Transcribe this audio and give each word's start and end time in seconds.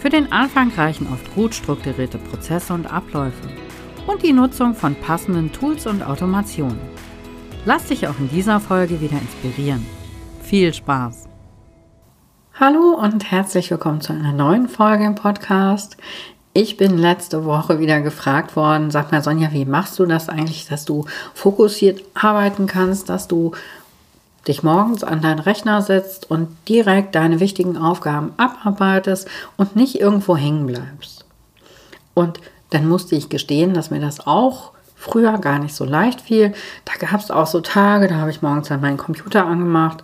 Für 0.00 0.08
den 0.08 0.32
Anfang 0.32 0.72
reichen 0.74 1.08
oft 1.12 1.34
gut 1.34 1.54
strukturierte 1.54 2.16
Prozesse 2.16 2.72
und 2.72 2.90
Abläufe 2.90 3.50
und 4.06 4.22
die 4.22 4.32
Nutzung 4.32 4.74
von 4.74 4.94
passenden 4.94 5.52
Tools 5.52 5.86
und 5.86 6.02
Automationen. 6.02 6.80
Lass 7.66 7.84
dich 7.84 8.08
auch 8.08 8.18
in 8.18 8.30
dieser 8.30 8.60
Folge 8.60 9.02
wieder 9.02 9.18
inspirieren. 9.20 9.84
Viel 10.42 10.72
Spaß! 10.72 11.28
Hallo 12.58 12.98
und 12.98 13.30
herzlich 13.30 13.70
willkommen 13.70 14.00
zu 14.00 14.14
einer 14.14 14.32
neuen 14.32 14.70
Folge 14.70 15.04
im 15.04 15.16
Podcast. 15.16 15.98
Ich 16.54 16.78
bin 16.78 16.96
letzte 16.96 17.44
Woche 17.44 17.78
wieder 17.78 18.00
gefragt 18.00 18.56
worden, 18.56 18.90
sag 18.90 19.12
mal 19.12 19.22
Sonja, 19.22 19.52
wie 19.52 19.66
machst 19.66 19.98
du 19.98 20.06
das 20.06 20.30
eigentlich, 20.30 20.66
dass 20.66 20.86
du 20.86 21.04
fokussiert 21.34 22.02
arbeiten 22.14 22.66
kannst, 22.66 23.10
dass 23.10 23.28
du 23.28 23.52
dich 24.48 24.62
morgens 24.62 25.04
an 25.04 25.20
deinen 25.20 25.38
Rechner 25.38 25.82
setzt 25.82 26.30
und 26.30 26.48
direkt 26.68 27.14
deine 27.14 27.40
wichtigen 27.40 27.76
Aufgaben 27.76 28.32
abarbeitest 28.36 29.28
und 29.56 29.76
nicht 29.76 30.00
irgendwo 30.00 30.36
hängen 30.36 30.66
bleibst. 30.66 31.24
Und 32.14 32.40
dann 32.70 32.88
musste 32.88 33.16
ich 33.16 33.28
gestehen, 33.28 33.74
dass 33.74 33.90
mir 33.90 34.00
das 34.00 34.26
auch 34.26 34.72
früher 34.96 35.38
gar 35.38 35.58
nicht 35.58 35.74
so 35.74 35.84
leicht 35.84 36.20
fiel. 36.20 36.52
Da 36.84 37.06
gab 37.06 37.20
es 37.20 37.30
auch 37.30 37.46
so 37.46 37.60
Tage, 37.60 38.08
da 38.08 38.16
habe 38.16 38.30
ich 38.30 38.42
morgens 38.42 38.68
dann 38.68 38.80
meinen 38.80 38.96
Computer 38.96 39.46
angemacht 39.46 40.02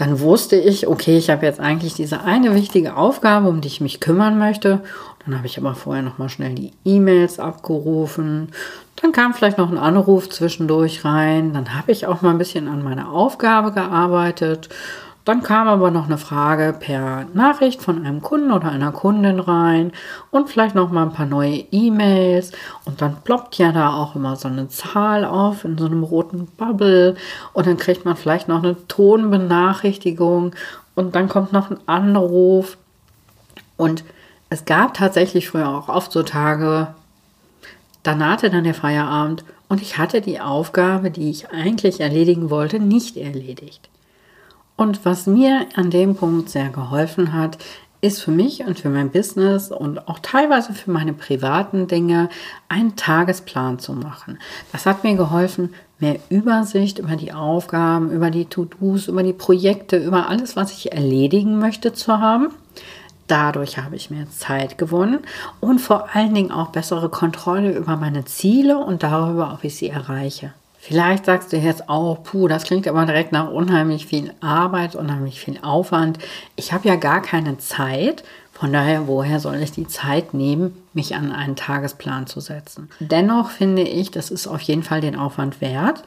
dann 0.00 0.20
wusste 0.20 0.56
ich, 0.56 0.86
okay, 0.86 1.18
ich 1.18 1.28
habe 1.28 1.44
jetzt 1.44 1.60
eigentlich 1.60 1.92
diese 1.92 2.22
eine 2.22 2.54
wichtige 2.54 2.96
Aufgabe, 2.96 3.48
um 3.48 3.60
die 3.60 3.68
ich 3.68 3.82
mich 3.82 4.00
kümmern 4.00 4.38
möchte. 4.38 4.80
Dann 5.24 5.36
habe 5.36 5.46
ich 5.46 5.58
aber 5.58 5.74
vorher 5.74 6.02
noch 6.02 6.16
mal 6.16 6.30
schnell 6.30 6.54
die 6.54 6.72
E-Mails 6.86 7.38
abgerufen. 7.38 8.48
Dann 8.96 9.12
kam 9.12 9.34
vielleicht 9.34 9.58
noch 9.58 9.70
ein 9.70 9.76
Anruf 9.76 10.30
zwischendurch 10.30 11.04
rein. 11.04 11.52
Dann 11.52 11.74
habe 11.74 11.92
ich 11.92 12.06
auch 12.06 12.22
mal 12.22 12.30
ein 12.30 12.38
bisschen 12.38 12.66
an 12.66 12.82
meiner 12.82 13.12
Aufgabe 13.12 13.72
gearbeitet. 13.72 14.70
Dann 15.26 15.42
kam 15.42 15.68
aber 15.68 15.90
noch 15.90 16.06
eine 16.06 16.16
Frage 16.16 16.74
per 16.78 17.26
Nachricht 17.34 17.82
von 17.82 18.04
einem 18.04 18.22
Kunden 18.22 18.52
oder 18.52 18.70
einer 18.70 18.90
Kundin 18.90 19.38
rein 19.38 19.92
und 20.30 20.48
vielleicht 20.48 20.74
noch 20.74 20.90
mal 20.90 21.02
ein 21.02 21.12
paar 21.12 21.26
neue 21.26 21.64
E-Mails. 21.70 22.52
Und 22.86 23.02
dann 23.02 23.18
ploppt 23.22 23.58
ja 23.58 23.70
da 23.70 23.92
auch 23.92 24.16
immer 24.16 24.36
so 24.36 24.48
eine 24.48 24.68
Zahl 24.68 25.26
auf 25.26 25.64
in 25.64 25.76
so 25.76 25.84
einem 25.84 26.04
roten 26.04 26.46
Bubble. 26.46 27.16
Und 27.52 27.66
dann 27.66 27.76
kriegt 27.76 28.06
man 28.06 28.16
vielleicht 28.16 28.48
noch 28.48 28.62
eine 28.62 28.76
Tonbenachrichtigung. 28.88 30.54
Und 30.94 31.14
dann 31.14 31.28
kommt 31.28 31.52
noch 31.52 31.70
ein 31.70 31.78
Anruf. 31.86 32.78
Und 33.76 34.04
es 34.48 34.64
gab 34.64 34.94
tatsächlich 34.94 35.50
früher 35.50 35.68
auch 35.68 35.88
oft 35.88 36.12
so 36.12 36.22
Tage, 36.22 36.94
da 38.02 38.14
nahte 38.14 38.48
dann 38.48 38.64
der 38.64 38.74
Feierabend. 38.74 39.44
Und 39.68 39.82
ich 39.82 39.98
hatte 39.98 40.22
die 40.22 40.40
Aufgabe, 40.40 41.10
die 41.10 41.28
ich 41.28 41.50
eigentlich 41.50 42.00
erledigen 42.00 42.48
wollte, 42.48 42.80
nicht 42.80 43.18
erledigt. 43.18 43.89
Und 44.80 45.04
was 45.04 45.26
mir 45.26 45.66
an 45.74 45.90
dem 45.90 46.16
Punkt 46.16 46.48
sehr 46.48 46.70
geholfen 46.70 47.34
hat, 47.34 47.58
ist 48.00 48.22
für 48.22 48.30
mich 48.30 48.64
und 48.64 48.80
für 48.80 48.88
mein 48.88 49.10
Business 49.10 49.70
und 49.70 50.08
auch 50.08 50.20
teilweise 50.20 50.72
für 50.72 50.90
meine 50.90 51.12
privaten 51.12 51.86
Dinge 51.86 52.30
einen 52.70 52.96
Tagesplan 52.96 53.78
zu 53.78 53.92
machen. 53.92 54.38
Das 54.72 54.86
hat 54.86 55.04
mir 55.04 55.16
geholfen, 55.16 55.74
mehr 55.98 56.18
Übersicht 56.30 56.98
über 56.98 57.16
die 57.16 57.34
Aufgaben, 57.34 58.10
über 58.10 58.30
die 58.30 58.46
To-Dos, 58.46 59.08
über 59.08 59.22
die 59.22 59.34
Projekte, 59.34 59.98
über 59.98 60.30
alles, 60.30 60.56
was 60.56 60.72
ich 60.72 60.92
erledigen 60.92 61.58
möchte 61.58 61.92
zu 61.92 62.18
haben. 62.18 62.48
Dadurch 63.26 63.76
habe 63.76 63.96
ich 63.96 64.08
mehr 64.08 64.30
Zeit 64.30 64.78
gewonnen 64.78 65.18
und 65.60 65.78
vor 65.78 66.08
allen 66.14 66.32
Dingen 66.32 66.52
auch 66.52 66.70
bessere 66.70 67.10
Kontrolle 67.10 67.76
über 67.76 67.98
meine 67.98 68.24
Ziele 68.24 68.78
und 68.78 69.02
darüber, 69.02 69.52
ob 69.52 69.62
ich 69.62 69.76
sie 69.76 69.90
erreiche. 69.90 70.54
Vielleicht 70.82 71.26
sagst 71.26 71.52
du 71.52 71.58
jetzt 71.58 71.90
auch, 71.90 72.22
puh, 72.22 72.48
das 72.48 72.64
klingt 72.64 72.88
aber 72.88 73.04
direkt 73.04 73.32
nach 73.32 73.50
unheimlich 73.50 74.06
viel 74.06 74.32
Arbeit, 74.40 74.96
unheimlich 74.96 75.38
viel 75.38 75.58
Aufwand. 75.60 76.18
Ich 76.56 76.72
habe 76.72 76.88
ja 76.88 76.96
gar 76.96 77.20
keine 77.20 77.58
Zeit. 77.58 78.24
Von 78.52 78.72
daher, 78.72 79.06
woher 79.06 79.40
soll 79.40 79.56
ich 79.56 79.72
die 79.72 79.86
Zeit 79.86 80.32
nehmen, 80.34 80.82
mich 80.94 81.14
an 81.14 81.32
einen 81.32 81.54
Tagesplan 81.54 82.26
zu 82.26 82.40
setzen? 82.40 82.88
Dennoch 82.98 83.50
finde 83.50 83.82
ich, 83.82 84.10
das 84.10 84.30
ist 84.30 84.46
auf 84.46 84.62
jeden 84.62 84.82
Fall 84.82 85.02
den 85.02 85.16
Aufwand 85.16 85.60
wert. 85.60 86.02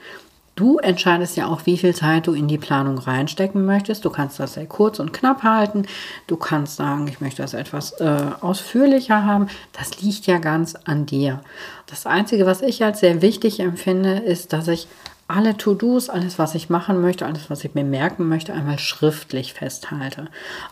Du 0.55 0.77
entscheidest 0.77 1.35
ja 1.35 1.47
auch, 1.47 1.65
wie 1.65 1.77
viel 1.77 1.95
Zeit 1.95 2.27
du 2.27 2.33
in 2.33 2.47
die 2.47 2.59
Planung 2.59 2.99
reinstecken 2.99 3.65
möchtest. 3.65 4.05
Du 4.05 4.11
kannst 4.11 4.39
das 4.39 4.53
sehr 4.53 4.67
kurz 4.67 4.99
und 4.99 5.11
knapp 5.11 5.41
halten. 5.41 5.87
Du 6.27 6.37
kannst 6.37 6.75
sagen, 6.75 7.07
ich 7.07 7.21
möchte 7.21 7.41
das 7.41 7.55
etwas 7.55 7.93
äh, 7.99 8.21
ausführlicher 8.39 9.25
haben. 9.25 9.47
Das 9.71 10.01
liegt 10.01 10.27
ja 10.27 10.37
ganz 10.37 10.75
an 10.85 11.07
dir. 11.07 11.41
Das 11.87 12.05
Einzige, 12.05 12.45
was 12.45 12.61
ich 12.61 12.83
als 12.83 12.99
sehr 12.99 13.23
wichtig 13.23 13.59
empfinde, 13.59 14.19
ist, 14.19 14.53
dass 14.53 14.67
ich 14.67 14.87
alle 15.27 15.57
To-Dos, 15.57 16.09
alles, 16.09 16.37
was 16.37 16.53
ich 16.53 16.69
machen 16.69 17.01
möchte, 17.01 17.25
alles, 17.25 17.49
was 17.49 17.63
ich 17.63 17.73
mir 17.73 17.83
merken 17.83 18.27
möchte, 18.27 18.53
einmal 18.53 18.77
schriftlich 18.77 19.53
festhalte. 19.53 20.27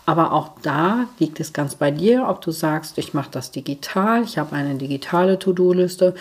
Aber 0.05 0.33
auch 0.33 0.51
da 0.61 1.07
liegt 1.19 1.39
es 1.39 1.53
ganz 1.53 1.75
bei 1.75 1.89
dir, 1.89 2.27
ob 2.27 2.41
du 2.41 2.51
sagst, 2.51 2.97
ich 2.97 3.13
mache 3.13 3.29
das 3.31 3.51
digital, 3.51 4.23
ich 4.23 4.37
habe 4.37 4.55
eine 4.55 4.75
digitale 4.75 5.39
To-Do-Liste, 5.39 6.13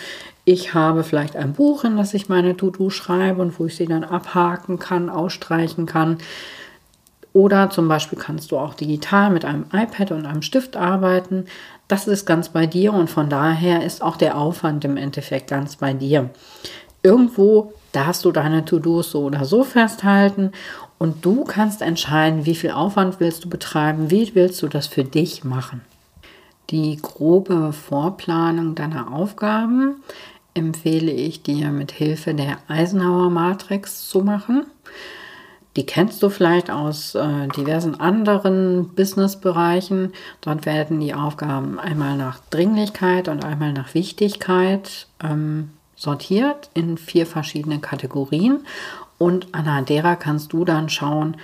ich 0.51 0.73
habe 0.73 1.03
vielleicht 1.03 1.37
ein 1.37 1.53
Buch, 1.53 1.85
in 1.85 1.95
das 1.95 2.13
ich 2.13 2.27
meine 2.27 2.57
To-Do 2.57 2.89
schreibe 2.89 3.41
und 3.41 3.57
wo 3.57 3.67
ich 3.67 3.75
sie 3.75 3.85
dann 3.85 4.03
abhaken 4.03 4.79
kann, 4.79 5.09
ausstreichen 5.09 5.85
kann. 5.85 6.17
Oder 7.33 7.69
zum 7.69 7.87
Beispiel 7.87 8.19
kannst 8.19 8.51
du 8.51 8.57
auch 8.57 8.73
digital 8.73 9.29
mit 9.29 9.45
einem 9.45 9.65
iPad 9.71 10.11
und 10.11 10.25
einem 10.25 10.41
Stift 10.41 10.75
arbeiten. 10.75 11.45
Das 11.87 12.07
ist 12.07 12.25
ganz 12.25 12.49
bei 12.49 12.67
dir 12.67 12.91
und 12.93 13.09
von 13.09 13.29
daher 13.29 13.85
ist 13.85 14.01
auch 14.01 14.17
der 14.17 14.37
Aufwand 14.37 14.83
im 14.83 14.97
Endeffekt 14.97 15.49
ganz 15.49 15.77
bei 15.77 15.93
dir. 15.93 16.29
Irgendwo 17.01 17.73
darfst 17.93 18.25
du 18.25 18.31
deine 18.31 18.65
To-Dos 18.65 19.11
so 19.11 19.23
oder 19.23 19.45
so 19.45 19.63
festhalten 19.63 20.51
und 20.97 21.25
du 21.25 21.45
kannst 21.45 21.81
entscheiden, 21.81 22.45
wie 22.45 22.55
viel 22.55 22.71
Aufwand 22.71 23.21
willst 23.21 23.45
du 23.45 23.49
betreiben, 23.49 24.11
wie 24.11 24.35
willst 24.35 24.61
du 24.61 24.67
das 24.67 24.87
für 24.87 25.05
dich 25.05 25.45
machen. 25.45 25.81
Die 26.69 26.97
grobe 27.01 27.73
Vorplanung 27.73 28.75
deiner 28.75 29.13
Aufgaben 29.13 29.95
empfehle 30.53 31.11
ich 31.11 31.43
dir 31.43 31.69
mit 31.69 31.91
Hilfe 31.91 32.33
der 32.33 32.57
Eisenhower 32.67 33.29
Matrix 33.29 34.07
zu 34.07 34.21
machen. 34.21 34.65
Die 35.77 35.85
kennst 35.85 36.21
du 36.21 36.29
vielleicht 36.29 36.69
aus 36.69 37.15
äh, 37.15 37.47
diversen 37.55 37.97
anderen 37.99 38.89
Businessbereichen. 38.89 40.11
Dort 40.41 40.65
werden 40.65 40.99
die 40.99 41.13
Aufgaben 41.13 41.79
einmal 41.79 42.17
nach 42.17 42.39
Dringlichkeit 42.49 43.29
und 43.29 43.45
einmal 43.45 43.71
nach 43.71 43.93
Wichtigkeit 43.93 45.07
ähm, 45.23 45.69
sortiert 45.95 46.69
in 46.73 46.97
vier 46.97 47.25
verschiedene 47.25 47.79
Kategorien. 47.79 48.65
Und 49.17 49.53
anhand 49.53 49.87
derer 49.87 50.17
kannst 50.17 50.51
du 50.51 50.65
dann 50.65 50.89
schauen, 50.89 51.37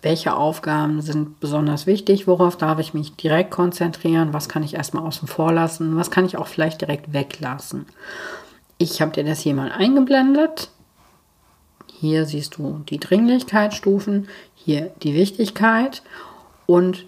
welche 0.00 0.36
Aufgaben 0.36 1.02
sind 1.02 1.40
besonders 1.40 1.86
wichtig, 1.86 2.26
worauf 2.28 2.56
darf 2.56 2.78
ich 2.78 2.94
mich 2.94 3.16
direkt 3.16 3.50
konzentrieren, 3.50 4.32
was 4.32 4.48
kann 4.48 4.62
ich 4.62 4.74
erstmal 4.74 5.04
außen 5.04 5.26
vor 5.26 5.52
lassen, 5.52 5.96
was 5.96 6.10
kann 6.10 6.24
ich 6.24 6.36
auch 6.36 6.46
vielleicht 6.46 6.80
direkt 6.80 7.12
weglassen. 7.12 7.86
Ich 8.78 9.00
habe 9.00 9.12
dir 9.12 9.24
das 9.24 9.40
hier 9.40 9.54
mal 9.54 9.72
eingeblendet. 9.72 10.70
Hier 11.98 12.26
siehst 12.26 12.58
du 12.58 12.82
die 12.88 13.00
Dringlichkeitsstufen, 13.00 14.28
hier 14.54 14.92
die 15.02 15.14
Wichtigkeit 15.14 16.02
und 16.66 17.06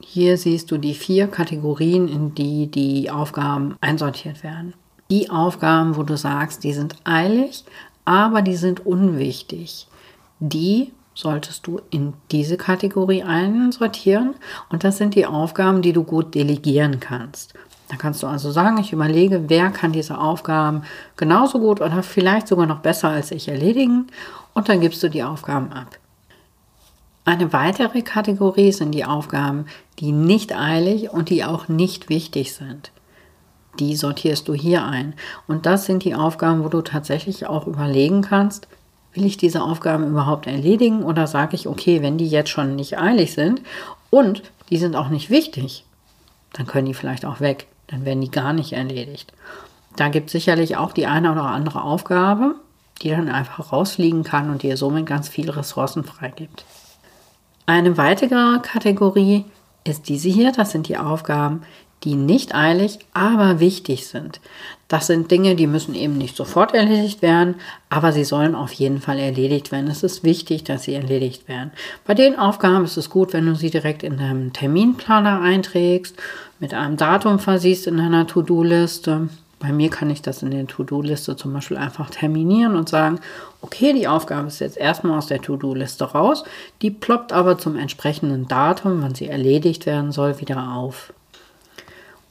hier 0.00 0.36
siehst 0.36 0.70
du 0.70 0.76
die 0.76 0.94
vier 0.94 1.26
Kategorien, 1.28 2.08
in 2.08 2.34
die 2.34 2.66
die 2.66 3.10
Aufgaben 3.10 3.76
einsortiert 3.80 4.42
werden. 4.42 4.74
Die 5.10 5.30
Aufgaben, 5.30 5.96
wo 5.96 6.02
du 6.02 6.16
sagst, 6.16 6.62
die 6.62 6.74
sind 6.74 6.96
eilig, 7.04 7.64
aber 8.04 8.42
die 8.42 8.56
sind 8.56 8.84
unwichtig, 8.84 9.88
die 10.40 10.92
solltest 11.14 11.66
du 11.66 11.80
in 11.90 12.12
diese 12.30 12.56
Kategorie 12.56 13.22
einsortieren 13.22 14.34
und 14.68 14.84
das 14.84 14.98
sind 14.98 15.14
die 15.14 15.26
Aufgaben, 15.26 15.82
die 15.82 15.92
du 15.92 16.04
gut 16.04 16.34
delegieren 16.34 17.00
kannst. 17.00 17.54
Da 17.88 17.96
kannst 17.96 18.22
du 18.22 18.26
also 18.26 18.50
sagen, 18.50 18.78
ich 18.78 18.92
überlege, 18.92 19.48
wer 19.48 19.70
kann 19.70 19.92
diese 19.92 20.18
Aufgaben 20.18 20.82
genauso 21.16 21.58
gut 21.58 21.80
oder 21.80 22.02
vielleicht 22.02 22.46
sogar 22.48 22.66
noch 22.66 22.80
besser 22.80 23.08
als 23.08 23.30
ich 23.30 23.48
erledigen 23.48 24.08
und 24.52 24.68
dann 24.68 24.80
gibst 24.80 25.02
du 25.02 25.08
die 25.08 25.22
Aufgaben 25.22 25.72
ab. 25.72 25.98
Eine 27.24 27.52
weitere 27.52 28.02
Kategorie 28.02 28.72
sind 28.72 28.92
die 28.92 29.04
Aufgaben, 29.04 29.66
die 29.98 30.12
nicht 30.12 30.54
eilig 30.54 31.10
und 31.10 31.30
die 31.30 31.44
auch 31.44 31.68
nicht 31.68 32.08
wichtig 32.08 32.54
sind. 32.54 32.90
Die 33.78 33.96
sortierst 33.96 34.48
du 34.48 34.54
hier 34.54 34.84
ein. 34.84 35.14
Und 35.46 35.66
das 35.66 35.84
sind 35.84 36.04
die 36.04 36.14
Aufgaben, 36.14 36.64
wo 36.64 36.68
du 36.68 36.80
tatsächlich 36.80 37.46
auch 37.46 37.66
überlegen 37.66 38.22
kannst, 38.22 38.66
will 39.12 39.24
ich 39.24 39.36
diese 39.36 39.62
Aufgaben 39.62 40.08
überhaupt 40.08 40.46
erledigen 40.46 41.02
oder 41.02 41.26
sage 41.26 41.54
ich, 41.54 41.68
okay, 41.68 42.02
wenn 42.02 42.18
die 42.18 42.28
jetzt 42.28 42.50
schon 42.50 42.76
nicht 42.76 42.98
eilig 42.98 43.34
sind 43.34 43.62
und 44.10 44.42
die 44.70 44.78
sind 44.78 44.96
auch 44.96 45.08
nicht 45.08 45.30
wichtig, 45.30 45.84
dann 46.52 46.66
können 46.66 46.86
die 46.86 46.94
vielleicht 46.94 47.24
auch 47.24 47.40
weg. 47.40 47.66
Dann 47.88 48.04
werden 48.04 48.20
die 48.20 48.30
gar 48.30 48.52
nicht 48.52 48.72
erledigt. 48.72 49.32
Da 49.96 50.08
gibt 50.08 50.26
es 50.26 50.32
sicherlich 50.32 50.76
auch 50.76 50.92
die 50.92 51.06
eine 51.06 51.32
oder 51.32 51.42
andere 51.42 51.82
Aufgabe, 51.82 52.54
die 53.02 53.10
dann 53.10 53.28
einfach 53.28 53.72
rausfliegen 53.72 54.22
kann 54.22 54.50
und 54.50 54.62
dir 54.62 54.76
somit 54.76 55.06
ganz 55.06 55.28
viele 55.28 55.56
Ressourcen 55.56 56.04
freigibt. 56.04 56.64
Eine 57.66 57.96
weitere 57.96 58.60
Kategorie 58.60 59.44
ist 59.84 60.08
diese 60.08 60.28
hier. 60.28 60.52
Das 60.52 60.70
sind 60.70 60.88
die 60.88 60.98
Aufgaben, 60.98 61.62
die 62.04 62.14
nicht 62.14 62.54
eilig, 62.54 62.98
aber 63.12 63.60
wichtig 63.60 64.06
sind. 64.06 64.40
Das 64.88 65.06
sind 65.06 65.30
Dinge, 65.30 65.54
die 65.54 65.66
müssen 65.66 65.94
eben 65.94 66.16
nicht 66.16 66.34
sofort 66.34 66.74
erledigt 66.74 67.20
werden, 67.20 67.56
aber 67.90 68.12
sie 68.12 68.24
sollen 68.24 68.54
auf 68.54 68.72
jeden 68.72 69.00
Fall 69.00 69.18
erledigt 69.18 69.70
werden. 69.70 69.90
Es 69.90 70.02
ist 70.02 70.24
wichtig, 70.24 70.64
dass 70.64 70.84
sie 70.84 70.94
erledigt 70.94 71.46
werden. 71.46 71.72
Bei 72.06 72.14
den 72.14 72.38
Aufgaben 72.38 72.84
ist 72.84 72.96
es 72.96 73.10
gut, 73.10 73.34
wenn 73.34 73.46
du 73.46 73.54
sie 73.54 73.70
direkt 73.70 74.02
in 74.02 74.16
deinem 74.16 74.52
Terminplaner 74.52 75.42
einträgst, 75.42 76.16
mit 76.58 76.72
einem 76.72 76.96
Datum 76.96 77.38
versiehst 77.38 77.86
in 77.86 77.98
deiner 77.98 78.26
To-Do-Liste. 78.26 79.28
Bei 79.60 79.72
mir 79.72 79.90
kann 79.90 80.08
ich 80.08 80.22
das 80.22 80.42
in 80.42 80.52
der 80.52 80.66
To-Do-Liste 80.66 81.36
zum 81.36 81.52
Beispiel 81.52 81.76
einfach 81.76 82.10
terminieren 82.10 82.76
und 82.76 82.88
sagen, 82.88 83.20
okay, 83.60 83.92
die 83.92 84.08
Aufgabe 84.08 84.46
ist 84.46 84.60
jetzt 84.60 84.76
erstmal 84.76 85.18
aus 85.18 85.26
der 85.26 85.42
To-Do-Liste 85.42 86.04
raus, 86.04 86.44
die 86.80 86.90
ploppt 86.90 87.32
aber 87.32 87.58
zum 87.58 87.76
entsprechenden 87.76 88.48
Datum, 88.48 89.02
wann 89.02 89.14
sie 89.14 89.26
erledigt 89.26 89.84
werden 89.84 90.12
soll, 90.12 90.40
wieder 90.40 90.72
auf. 90.72 91.12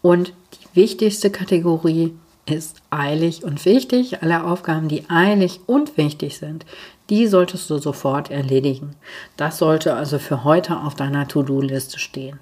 Und 0.07 0.31
die 0.53 0.75
wichtigste 0.77 1.29
Kategorie 1.29 2.15
ist 2.45 2.81
eilig 2.91 3.43
und 3.43 3.65
wichtig. 3.65 4.23
Alle 4.23 4.45
Aufgaben, 4.45 4.87
die 4.87 5.03
eilig 5.09 5.59
und 5.65 5.97
wichtig 5.97 6.37
sind, 6.37 6.65
die 7.09 7.27
solltest 7.27 7.69
du 7.69 7.77
sofort 7.77 8.31
erledigen. 8.31 8.95
Das 9.35 9.57
sollte 9.57 9.95
also 9.95 10.17
für 10.17 10.45
heute 10.45 10.79
auf 10.79 10.95
deiner 10.95 11.27
To-Do-Liste 11.27 11.99
stehen. 11.99 12.39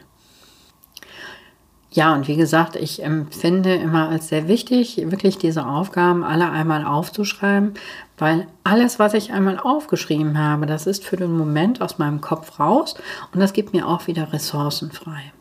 Ja, 1.90 2.14
und 2.14 2.28
wie 2.28 2.36
gesagt, 2.36 2.76
ich 2.76 3.02
empfinde 3.02 3.74
immer 3.74 4.10
als 4.10 4.28
sehr 4.28 4.48
wichtig, 4.48 4.98
wirklich 4.98 5.40
diese 5.40 5.66
Aufgaben 5.66 6.24
alle 6.24 6.52
einmal 6.52 6.86
aufzuschreiben, 6.86 7.74
weil 8.20 8.46
alles, 8.64 9.00
was 9.00 9.16
ich 9.16 9.34
einmal 9.34 9.58
aufgeschrieben 9.58 10.38
habe, 10.38 10.68
das 10.68 10.86
ist 10.86 11.04
für 11.04 11.18
den 11.18 11.36
Moment 11.36 11.82
aus 11.82 11.98
meinem 11.98 12.22
Kopf 12.22 12.60
raus 12.60 12.94
und 13.34 13.40
das 13.40 13.54
gibt 13.54 13.74
mir 13.74 13.88
auch 13.88 14.06
wieder 14.06 14.32
Ressourcen 14.34 14.92
frei. 14.92 15.34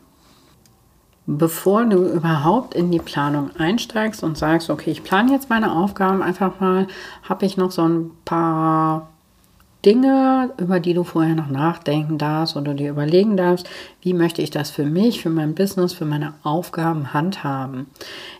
Bevor 1.27 1.85
du 1.85 2.05
überhaupt 2.05 2.75
in 2.75 2.91
die 2.91 2.99
Planung 2.99 3.49
einsteigst 3.57 4.23
und 4.23 4.37
sagst, 4.37 4.69
okay, 4.69 4.91
ich 4.91 5.03
plane 5.03 5.31
jetzt 5.31 5.49
meine 5.49 5.71
Aufgaben 5.71 6.21
einfach 6.21 6.59
mal, 6.59 6.87
habe 7.23 7.45
ich 7.45 7.57
noch 7.57 7.71
so 7.71 7.87
ein 7.87 8.11
paar 8.25 9.09
Dinge, 9.85 10.51
über 10.57 10.79
die 10.79 10.93
du 10.93 11.03
vorher 11.03 11.35
noch 11.35 11.49
nachdenken 11.49 12.17
darfst 12.17 12.55
oder 12.57 12.73
dir 12.73 12.89
überlegen 12.89 13.37
darfst, 13.37 13.69
wie 14.01 14.13
möchte 14.13 14.41
ich 14.41 14.49
das 14.49 14.71
für 14.71 14.85
mich, 14.85 15.21
für 15.21 15.29
mein 15.29 15.55
Business, 15.55 15.93
für 15.93 16.05
meine 16.05 16.33
Aufgaben 16.43 17.13
handhaben. 17.13 17.87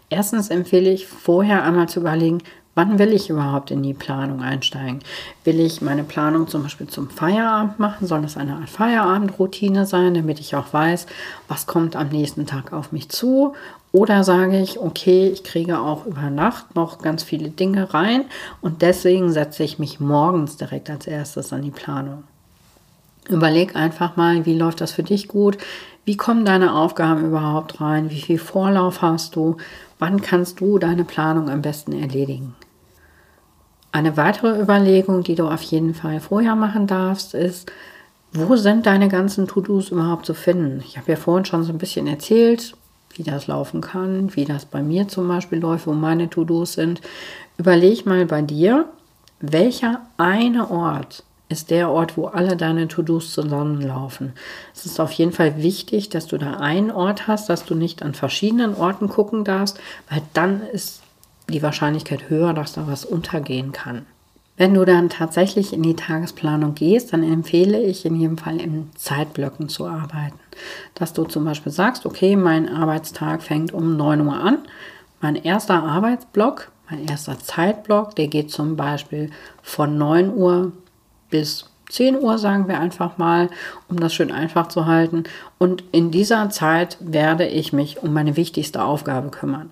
Erstens 0.09 0.49
empfehle 0.49 0.91
ich 0.91 1.07
vorher 1.07 1.63
einmal 1.63 1.89
zu 1.89 1.99
überlegen, 1.99 2.39
Wann 2.77 2.99
will 2.99 3.13
ich 3.13 3.29
überhaupt 3.29 3.71
in 3.71 3.83
die 3.83 3.93
Planung 3.93 4.41
einsteigen? 4.41 4.99
Will 5.45 5.61
ich 5.61 5.81
meine 5.81 6.03
Planung 6.03 6.49
zum 6.49 6.63
Beispiel 6.63 6.87
zum 6.87 7.09
Feierabend 7.09 7.79
machen? 7.79 8.05
Soll 8.05 8.21
das 8.21 8.35
eine 8.35 8.55
Art 8.55 8.69
Feierabendroutine 8.69 9.85
sein, 9.85 10.13
damit 10.13 10.41
ich 10.41 10.57
auch 10.57 10.73
weiß, 10.73 11.07
was 11.47 11.67
kommt 11.67 11.95
am 11.95 12.09
nächsten 12.09 12.45
Tag 12.45 12.73
auf 12.73 12.91
mich 12.91 13.07
zu? 13.07 13.53
Oder 13.93 14.25
sage 14.25 14.59
ich, 14.59 14.77
okay, 14.77 15.29
ich 15.29 15.45
kriege 15.45 15.79
auch 15.79 16.05
über 16.05 16.29
Nacht 16.29 16.75
noch 16.75 17.01
ganz 17.01 17.23
viele 17.23 17.47
Dinge 17.47 17.93
rein 17.93 18.25
und 18.59 18.81
deswegen 18.81 19.31
setze 19.31 19.63
ich 19.63 19.79
mich 19.79 20.01
morgens 20.01 20.57
direkt 20.57 20.89
als 20.89 21.07
erstes 21.07 21.53
an 21.53 21.61
die 21.61 21.71
Planung. 21.71 22.25
Überleg 23.29 23.77
einfach 23.77 24.17
mal, 24.17 24.45
wie 24.45 24.57
läuft 24.57 24.81
das 24.81 24.91
für 24.91 25.03
dich 25.03 25.29
gut? 25.29 25.57
Wie 26.03 26.17
kommen 26.17 26.43
deine 26.43 26.75
Aufgaben 26.75 27.25
überhaupt 27.25 27.79
rein? 27.79 28.09
Wie 28.09 28.21
viel 28.21 28.37
Vorlauf 28.37 29.01
hast 29.01 29.37
du? 29.37 29.55
Wann 29.97 30.21
kannst 30.21 30.59
du 30.59 30.77
deine 30.77 31.05
Planung 31.05 31.49
am 31.49 31.61
besten 31.61 31.93
erledigen? 31.93 32.53
Eine 33.95 34.17
weitere 34.17 34.59
Überlegung, 34.59 35.23
die 35.23 35.35
du 35.35 35.47
auf 35.47 35.61
jeden 35.61 35.93
Fall 35.93 36.19
vorher 36.19 36.57
machen 36.57 36.85
darfst, 36.85 37.33
ist, 37.33 37.71
wo 38.33 38.57
sind 38.57 38.85
deine 38.87 39.07
ganzen 39.07 39.47
To-Dos 39.47 39.87
überhaupt 39.87 40.25
zu 40.25 40.33
finden? 40.33 40.83
Ich 40.85 40.97
habe 40.97 41.13
ja 41.13 41.15
vorhin 41.15 41.45
schon 41.45 41.63
so 41.63 41.71
ein 41.71 41.77
bisschen 41.77 42.05
erzählt, 42.05 42.75
wie 43.13 43.23
das 43.23 43.47
laufen 43.47 43.79
kann, 43.79 44.35
wie 44.35 44.43
das 44.43 44.65
bei 44.65 44.83
mir 44.83 45.07
zum 45.07 45.29
Beispiel 45.29 45.59
läuft, 45.59 45.87
wo 45.87 45.93
meine 45.93 46.29
To-Dos 46.29 46.73
sind. 46.73 46.99
Überleg 47.57 48.05
mal 48.05 48.25
bei 48.25 48.41
dir, 48.41 48.83
welcher 49.39 50.01
eine 50.17 50.69
Ort 50.69 51.23
ist 51.47 51.71
der 51.71 51.89
Ort, 51.89 52.17
wo 52.17 52.25
alle 52.25 52.57
deine 52.57 52.89
To-Dos 52.89 53.31
zusammenlaufen. 53.31 54.33
Es 54.75 54.85
ist 54.85 54.99
auf 54.99 55.13
jeden 55.13 55.31
Fall 55.31 55.63
wichtig, 55.63 56.09
dass 56.09 56.27
du 56.27 56.37
da 56.37 56.57
einen 56.57 56.91
Ort 56.91 57.27
hast, 57.27 57.47
dass 57.47 57.63
du 57.63 57.75
nicht 57.75 58.03
an 58.03 58.13
verschiedenen 58.13 58.75
Orten 58.75 59.07
gucken 59.07 59.45
darfst, 59.45 59.79
weil 60.09 60.21
dann 60.33 60.63
ist 60.63 61.04
die 61.49 61.63
Wahrscheinlichkeit 61.63 62.29
höher, 62.29 62.53
dass 62.53 62.73
da 62.73 62.87
was 62.87 63.05
untergehen 63.05 63.71
kann. 63.71 64.05
Wenn 64.57 64.73
du 64.73 64.85
dann 64.85 65.09
tatsächlich 65.09 65.73
in 65.73 65.83
die 65.83 65.97
Tagesplanung 65.97 66.75
gehst, 66.75 67.11
dann 67.11 67.23
empfehle 67.23 67.81
ich 67.81 68.05
in 68.05 68.15
jedem 68.15 68.37
Fall 68.37 68.61
in 68.61 68.89
Zeitblöcken 68.95 69.67
zu 69.67 69.85
arbeiten. 69.85 70.39
Dass 70.93 71.11
du 71.11 71.25
zum 71.25 71.43
Beispiel 71.43 71.73
sagst, 71.73 72.05
okay, 72.05 72.37
mein 72.37 72.69
Arbeitstag 72.69 73.43
fängt 73.43 73.73
um 73.73 73.97
9 73.97 74.21
Uhr 74.21 74.33
an. 74.33 74.59
Mein 75.19 75.35
erster 75.35 75.83
Arbeitsblock, 75.83 76.71
mein 76.89 77.05
erster 77.05 77.37
Zeitblock, 77.37 78.15
der 78.15 78.27
geht 78.27 78.49
zum 78.49 78.77
Beispiel 78.77 79.29
von 79.61 79.97
9 79.97 80.33
Uhr 80.33 80.71
bis 81.29 81.65
10 81.89 82.21
Uhr, 82.21 82.37
sagen 82.37 82.69
wir 82.69 82.79
einfach 82.79 83.17
mal, 83.17 83.49
um 83.89 83.99
das 83.99 84.13
schön 84.13 84.31
einfach 84.31 84.67
zu 84.67 84.85
halten. 84.85 85.25
Und 85.57 85.83
in 85.91 86.11
dieser 86.11 86.49
Zeit 86.49 86.97
werde 87.01 87.45
ich 87.45 87.73
mich 87.73 88.01
um 88.01 88.13
meine 88.13 88.37
wichtigste 88.37 88.83
Aufgabe 88.83 89.29
kümmern. 89.29 89.71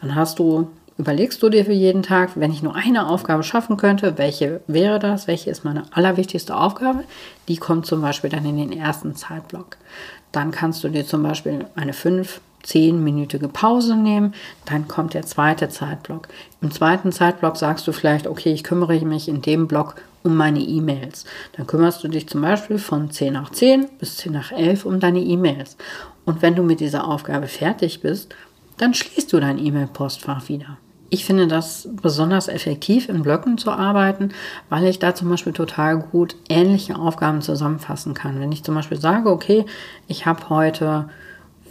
Dann 0.00 0.14
hast 0.14 0.38
du 0.38 0.70
überlegst 0.98 1.42
du 1.42 1.48
dir 1.48 1.64
für 1.64 1.72
jeden 1.72 2.02
Tag, 2.02 2.32
wenn 2.36 2.52
ich 2.52 2.62
nur 2.62 2.74
eine 2.74 3.08
Aufgabe 3.08 3.42
schaffen 3.42 3.76
könnte, 3.76 4.18
welche 4.18 4.60
wäre 4.66 4.98
das? 4.98 5.26
Welche 5.26 5.50
ist 5.50 5.64
meine 5.64 5.84
allerwichtigste 5.92 6.56
Aufgabe? 6.56 7.04
Die 7.48 7.56
kommt 7.56 7.86
zum 7.86 8.00
Beispiel 8.00 8.30
dann 8.30 8.46
in 8.46 8.56
den 8.56 8.72
ersten 8.72 9.14
Zeitblock. 9.14 9.76
Dann 10.32 10.50
kannst 10.50 10.82
du 10.84 10.88
dir 10.88 11.06
zum 11.06 11.22
Beispiel 11.22 11.66
eine 11.76 11.92
5, 11.92 12.40
10-minütige 12.64 13.48
Pause 13.48 13.96
nehmen. 13.96 14.34
Dann 14.64 14.88
kommt 14.88 15.14
der 15.14 15.24
zweite 15.24 15.68
Zeitblock. 15.68 16.28
Im 16.60 16.70
zweiten 16.70 17.12
Zeitblock 17.12 17.56
sagst 17.56 17.86
du 17.86 17.92
vielleicht, 17.92 18.26
okay, 18.26 18.52
ich 18.52 18.64
kümmere 18.64 19.04
mich 19.04 19.28
in 19.28 19.42
dem 19.42 19.68
Block 19.68 19.96
um 20.22 20.36
meine 20.36 20.60
E-Mails. 20.60 21.24
Dann 21.56 21.66
kümmerst 21.66 22.02
du 22.02 22.08
dich 22.08 22.28
zum 22.28 22.40
Beispiel 22.40 22.78
von 22.78 23.10
10 23.10 23.32
nach 23.34 23.50
10 23.50 23.86
bis 24.00 24.16
10 24.16 24.32
nach 24.32 24.50
11 24.50 24.84
um 24.84 24.98
deine 24.98 25.20
E-Mails. 25.20 25.76
Und 26.24 26.42
wenn 26.42 26.56
du 26.56 26.62
mit 26.62 26.80
dieser 26.80 27.06
Aufgabe 27.06 27.46
fertig 27.46 28.00
bist, 28.00 28.34
dann 28.78 28.92
schließt 28.92 29.32
du 29.32 29.40
dein 29.40 29.58
E-Mail-Postfach 29.58 30.48
wieder. 30.48 30.78
Ich 31.08 31.24
finde 31.24 31.46
das 31.46 31.88
besonders 32.02 32.48
effektiv, 32.48 33.08
in 33.08 33.22
Blöcken 33.22 33.58
zu 33.58 33.70
arbeiten, 33.70 34.30
weil 34.68 34.84
ich 34.86 34.98
da 34.98 35.14
zum 35.14 35.28
Beispiel 35.28 35.52
total 35.52 35.98
gut 35.98 36.36
ähnliche 36.48 36.96
Aufgaben 36.96 37.42
zusammenfassen 37.42 38.14
kann. 38.14 38.40
Wenn 38.40 38.52
ich 38.52 38.64
zum 38.64 38.74
Beispiel 38.74 39.00
sage, 39.00 39.30
okay, 39.30 39.66
ich 40.08 40.26
habe 40.26 40.48
heute 40.48 41.08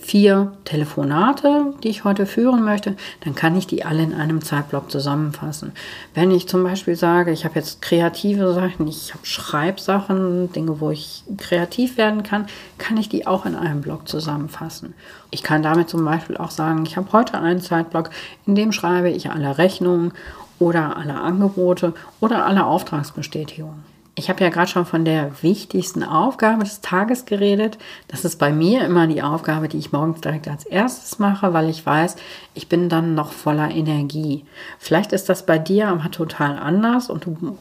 vier 0.05 0.53
Telefonate, 0.65 1.73
die 1.83 1.89
ich 1.89 2.03
heute 2.03 2.27
führen 2.27 2.63
möchte, 2.63 2.95
dann 3.21 3.33
kann 3.33 3.57
ich 3.57 3.65
die 3.65 3.83
alle 3.83 4.03
in 4.03 4.13
einem 4.13 4.43
Zeitblock 4.43 4.91
zusammenfassen. 4.91 5.71
Wenn 6.13 6.29
ich 6.29 6.47
zum 6.47 6.63
Beispiel 6.63 6.95
sage, 6.95 7.31
ich 7.31 7.43
habe 7.43 7.55
jetzt 7.55 7.81
kreative 7.81 8.53
Sachen, 8.53 8.87
ich 8.87 9.15
habe 9.15 9.25
Schreibsachen, 9.25 10.51
Dinge, 10.51 10.79
wo 10.79 10.91
ich 10.91 11.23
kreativ 11.37 11.97
werden 11.97 12.21
kann, 12.21 12.45
kann 12.77 12.97
ich 12.97 13.09
die 13.09 13.25
auch 13.25 13.47
in 13.47 13.55
einem 13.55 13.81
Block 13.81 14.07
zusammenfassen. 14.07 14.93
Ich 15.31 15.41
kann 15.41 15.63
damit 15.63 15.89
zum 15.89 16.05
Beispiel 16.05 16.37
auch 16.37 16.51
sagen, 16.51 16.85
ich 16.85 16.97
habe 16.97 17.11
heute 17.11 17.39
einen 17.39 17.61
Zeitblock, 17.61 18.11
in 18.45 18.53
dem 18.53 18.71
schreibe 18.71 19.09
ich 19.09 19.31
alle 19.31 19.57
Rechnungen 19.57 20.13
oder 20.59 20.97
alle 20.97 21.15
Angebote 21.15 21.93
oder 22.19 22.45
alle 22.45 22.65
Auftragsbestätigungen. 22.65 23.94
Ich 24.17 24.29
habe 24.29 24.41
ja 24.45 24.49
gerade 24.49 24.69
schon 24.69 24.85
von 24.85 25.03
der 25.03 25.43
wichtigsten 25.43 26.01
Aufgabe 26.01 26.63
des 26.63 26.79
Tages 26.79 27.25
geredet. 27.25 27.77
Das 28.07 28.23
ist 28.23 28.39
bei 28.39 28.49
mir 28.49 28.85
immer 28.85 29.07
die 29.07 29.21
Aufgabe, 29.21 29.67
die 29.67 29.77
ich 29.77 29.91
morgens 29.91 30.21
direkt 30.21 30.47
als 30.47 30.65
erstes 30.65 31.19
mache, 31.19 31.51
weil 31.51 31.69
ich 31.69 31.85
weiß, 31.85 32.15
ich 32.53 32.69
bin 32.69 32.87
dann 32.87 33.13
noch 33.13 33.33
voller 33.33 33.69
Energie. 33.71 34.45
Vielleicht 34.79 35.11
ist 35.11 35.27
das 35.27 35.45
bei 35.45 35.57
dir 35.57 35.89
aber 35.89 36.09
total 36.11 36.57
anders 36.57 37.09
und 37.09 37.25
du 37.25 37.57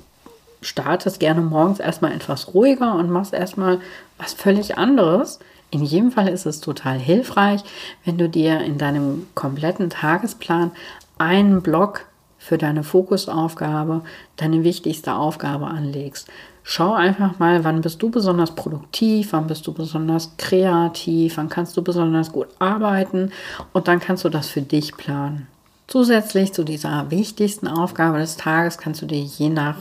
startest 0.60 1.18
gerne 1.18 1.40
morgens 1.40 1.80
erstmal 1.80 2.12
etwas 2.12 2.54
ruhiger 2.54 2.94
und 2.94 3.10
machst 3.10 3.34
erstmal 3.34 3.80
was 4.16 4.32
völlig 4.32 4.78
anderes. 4.78 5.40
In 5.72 5.82
jedem 5.82 6.12
Fall 6.12 6.28
ist 6.28 6.46
es 6.46 6.60
total 6.60 6.98
hilfreich, 6.98 7.64
wenn 8.04 8.16
du 8.16 8.28
dir 8.28 8.60
in 8.60 8.78
deinem 8.78 9.26
kompletten 9.34 9.90
Tagesplan 9.90 10.70
einen 11.18 11.62
Block 11.62 12.06
für 12.44 12.58
deine 12.58 12.82
Fokusaufgabe, 12.84 14.02
deine 14.36 14.64
wichtigste 14.64 15.14
Aufgabe 15.14 15.66
anlegst. 15.66 16.28
Schau 16.62 16.92
einfach 16.92 17.38
mal, 17.38 17.64
wann 17.64 17.80
bist 17.80 18.02
du 18.02 18.10
besonders 18.10 18.54
produktiv, 18.54 19.32
wann 19.32 19.46
bist 19.46 19.66
du 19.66 19.72
besonders 19.72 20.36
kreativ, 20.36 21.38
wann 21.38 21.48
kannst 21.48 21.74
du 21.78 21.82
besonders 21.82 22.32
gut 22.32 22.48
arbeiten 22.58 23.32
und 23.72 23.88
dann 23.88 23.98
kannst 23.98 24.24
du 24.24 24.28
das 24.28 24.48
für 24.48 24.60
dich 24.60 24.94
planen. 24.94 25.46
Zusätzlich 25.86 26.52
zu 26.52 26.64
dieser 26.64 27.10
wichtigsten 27.10 27.66
Aufgabe 27.66 28.18
des 28.18 28.36
Tages 28.36 28.76
kannst 28.76 29.00
du 29.00 29.06
dir 29.06 29.22
je 29.22 29.48
nach 29.48 29.76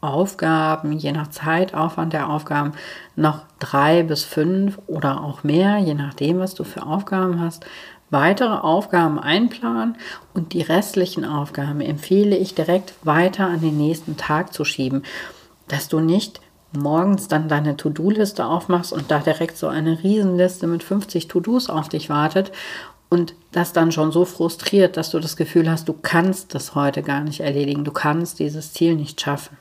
Aufgaben, 0.00 0.90
je 0.92 1.12
nach 1.12 1.30
Zeitaufwand 1.30 2.12
der 2.12 2.28
Aufgaben, 2.28 2.72
noch 3.14 3.42
drei 3.60 4.02
bis 4.02 4.24
fünf 4.24 4.80
oder 4.88 5.22
auch 5.22 5.44
mehr, 5.44 5.78
je 5.78 5.94
nachdem, 5.94 6.40
was 6.40 6.54
du 6.54 6.64
für 6.64 6.84
Aufgaben 6.84 7.40
hast, 7.40 7.64
weitere 8.12 8.54
Aufgaben 8.54 9.18
einplanen 9.18 9.96
und 10.34 10.52
die 10.52 10.62
restlichen 10.62 11.24
Aufgaben 11.24 11.80
empfehle 11.80 12.36
ich 12.36 12.54
direkt 12.54 12.94
weiter 13.02 13.46
an 13.46 13.60
den 13.60 13.78
nächsten 13.78 14.16
Tag 14.16 14.52
zu 14.52 14.64
schieben, 14.64 15.02
dass 15.68 15.88
du 15.88 15.98
nicht 15.98 16.40
morgens 16.76 17.28
dann 17.28 17.48
deine 17.48 17.76
To-Do-Liste 17.76 18.46
aufmachst 18.46 18.92
und 18.92 19.10
da 19.10 19.18
direkt 19.18 19.56
so 19.56 19.66
eine 19.66 20.02
Riesenliste 20.02 20.66
mit 20.66 20.82
50 20.82 21.28
To-Dos 21.28 21.70
auf 21.70 21.88
dich 21.88 22.08
wartet 22.08 22.52
und 23.08 23.34
das 23.50 23.72
dann 23.72 23.92
schon 23.92 24.12
so 24.12 24.24
frustriert, 24.24 24.96
dass 24.96 25.10
du 25.10 25.18
das 25.18 25.36
Gefühl 25.36 25.70
hast, 25.70 25.88
du 25.88 25.94
kannst 25.94 26.54
das 26.54 26.74
heute 26.74 27.02
gar 27.02 27.20
nicht 27.20 27.40
erledigen, 27.40 27.84
du 27.84 27.92
kannst 27.92 28.38
dieses 28.38 28.72
Ziel 28.72 28.94
nicht 28.94 29.20
schaffen. 29.20 29.56